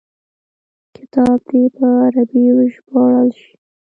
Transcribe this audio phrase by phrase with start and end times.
[0.95, 3.53] کتاب دي په عربي وژباړل شي.